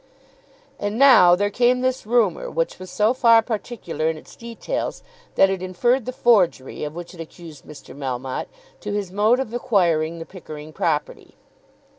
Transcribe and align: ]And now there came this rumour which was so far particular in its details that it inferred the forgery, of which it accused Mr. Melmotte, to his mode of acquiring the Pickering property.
]And 0.79 0.97
now 0.97 1.35
there 1.35 1.51
came 1.51 1.81
this 1.81 2.07
rumour 2.07 2.49
which 2.49 2.79
was 2.79 2.89
so 2.89 3.13
far 3.13 3.43
particular 3.43 4.07
in 4.09 4.17
its 4.17 4.35
details 4.35 5.03
that 5.35 5.51
it 5.51 5.61
inferred 5.61 6.05
the 6.07 6.11
forgery, 6.11 6.83
of 6.83 6.95
which 6.95 7.13
it 7.13 7.21
accused 7.21 7.65
Mr. 7.65 7.95
Melmotte, 7.95 8.49
to 8.79 8.91
his 8.93 9.11
mode 9.11 9.39
of 9.39 9.53
acquiring 9.53 10.17
the 10.17 10.25
Pickering 10.25 10.73
property. 10.73 11.35